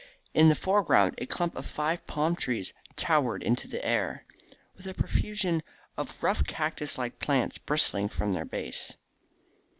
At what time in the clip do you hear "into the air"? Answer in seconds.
3.43-4.25